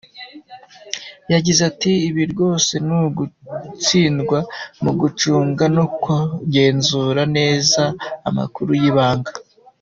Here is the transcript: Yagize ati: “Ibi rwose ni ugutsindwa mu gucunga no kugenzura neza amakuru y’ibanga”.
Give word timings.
Yagize 1.33 1.61
ati: 1.69 1.91
“Ibi 2.07 2.23
rwose 2.31 2.73
ni 2.87 2.93
ugutsindwa 3.01 4.37
mu 4.83 4.91
gucunga 4.99 5.63
no 5.75 5.85
kugenzura 6.01 7.21
neza 7.37 7.83
amakuru 8.29 8.71
y’ibanga”. 8.81 9.31